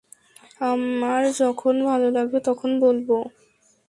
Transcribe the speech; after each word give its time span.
আমার 0.61 1.21
যখন 1.39 1.75
ভালো 1.85 2.07
লাগবে 2.11 2.39
তখন 2.47 2.69
বলব। 2.79 3.09